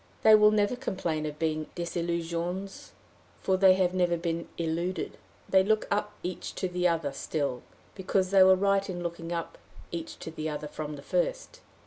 [0.23, 2.89] They will never complain of being desillusionnes,
[3.39, 5.19] for they have never been illuded.
[5.47, 7.61] They look up each to the other still,
[7.93, 9.59] because they were right in looking up
[9.91, 11.61] each to the other from the first.